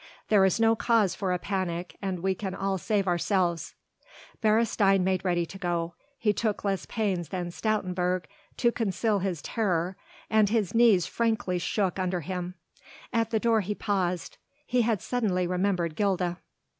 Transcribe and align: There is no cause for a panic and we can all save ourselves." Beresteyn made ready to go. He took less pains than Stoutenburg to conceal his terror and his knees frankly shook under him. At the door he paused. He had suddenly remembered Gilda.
There 0.29 0.43
is 0.45 0.59
no 0.59 0.75
cause 0.75 1.13
for 1.13 1.31
a 1.31 1.37
panic 1.37 1.95
and 2.01 2.23
we 2.23 2.33
can 2.33 2.55
all 2.55 2.79
save 2.79 3.07
ourselves." 3.07 3.75
Beresteyn 4.41 5.01
made 5.03 5.23
ready 5.23 5.45
to 5.45 5.59
go. 5.59 5.93
He 6.17 6.33
took 6.33 6.63
less 6.63 6.87
pains 6.87 7.29
than 7.29 7.51
Stoutenburg 7.51 8.25
to 8.57 8.71
conceal 8.71 9.19
his 9.19 9.43
terror 9.43 9.95
and 10.27 10.49
his 10.49 10.73
knees 10.73 11.05
frankly 11.05 11.59
shook 11.59 11.99
under 11.99 12.21
him. 12.21 12.55
At 13.13 13.29
the 13.29 13.39
door 13.39 13.61
he 13.61 13.75
paused. 13.75 14.39
He 14.65 14.81
had 14.81 15.03
suddenly 15.03 15.45
remembered 15.45 15.95
Gilda. 15.95 16.39